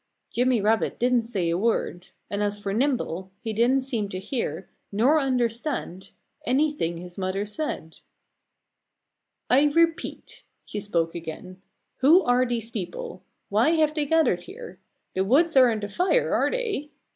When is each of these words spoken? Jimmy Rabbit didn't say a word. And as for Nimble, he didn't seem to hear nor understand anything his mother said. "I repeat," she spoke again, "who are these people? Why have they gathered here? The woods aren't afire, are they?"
Jimmy 0.31 0.59
Rabbit 0.61 0.97
didn't 0.97 1.25
say 1.25 1.51
a 1.51 1.57
word. 1.59 2.07
And 2.27 2.41
as 2.41 2.59
for 2.59 2.73
Nimble, 2.73 3.29
he 3.39 3.53
didn't 3.53 3.81
seem 3.81 4.09
to 4.09 4.17
hear 4.19 4.67
nor 4.91 5.19
understand 5.19 6.09
anything 6.43 6.97
his 6.97 7.19
mother 7.19 7.45
said. 7.45 7.99
"I 9.47 9.65
repeat," 9.65 10.43
she 10.65 10.79
spoke 10.79 11.13
again, 11.13 11.61
"who 11.97 12.23
are 12.23 12.47
these 12.47 12.71
people? 12.71 13.21
Why 13.49 13.69
have 13.75 13.93
they 13.93 14.07
gathered 14.07 14.45
here? 14.45 14.79
The 15.13 15.23
woods 15.23 15.55
aren't 15.55 15.83
afire, 15.83 16.33
are 16.33 16.49
they?" 16.49 16.89